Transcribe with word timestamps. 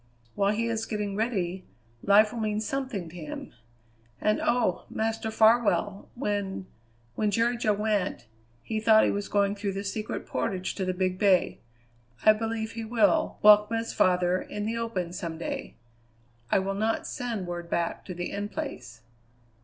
While 0.33 0.53
he 0.53 0.65
is 0.65 0.87
getting 0.87 1.15
ready, 1.15 1.63
life 2.01 2.33
will 2.33 2.39
mean 2.39 2.59
something 2.59 3.07
to 3.09 3.15
him. 3.15 3.53
And 4.19 4.41
oh! 4.43 4.85
Master 4.89 5.29
Farwell, 5.29 6.09
when 6.15 6.65
when 7.13 7.29
Jerry 7.29 7.55
Jo 7.55 7.73
went, 7.73 8.25
he 8.63 8.79
thought 8.79 9.03
he 9.03 9.11
was 9.11 9.27
going 9.27 9.53
through 9.55 9.73
the 9.73 9.83
Secret 9.83 10.25
Portage 10.25 10.73
to 10.73 10.85
the 10.85 10.93
Big 10.95 11.19
Bay. 11.19 11.59
I 12.25 12.33
believe 12.33 12.71
he 12.71 12.83
will 12.83 13.37
welcome 13.43 13.77
his 13.77 13.93
father 13.93 14.41
in 14.41 14.65
the 14.65 14.75
open 14.75 15.13
some 15.13 15.37
day. 15.37 15.75
I 16.49 16.57
will 16.57 16.73
not 16.73 17.05
send 17.05 17.45
word 17.45 17.69
back 17.69 18.03
to 18.05 18.15
the 18.15 18.31
In 18.31 18.49
Place." 18.49 19.01